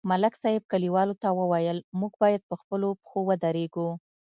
[0.09, 3.89] ملک صاحب کلیوالو ته وویل: موږ باید په خپلو پښو ودرېږو